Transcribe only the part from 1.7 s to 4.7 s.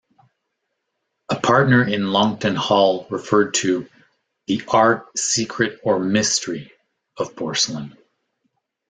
in Longton Hall referred to "the